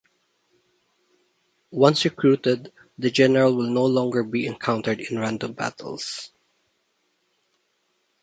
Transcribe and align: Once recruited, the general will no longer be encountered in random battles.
Once 1.69 2.05
recruited, 2.05 2.73
the 2.97 3.11
general 3.11 3.55
will 3.55 3.69
no 3.69 3.85
longer 3.85 4.23
be 4.23 4.47
encountered 4.47 4.99
in 4.99 5.19
random 5.19 5.53
battles. 5.53 6.31